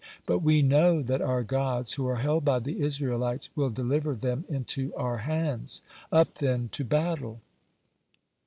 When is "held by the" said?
2.15-2.81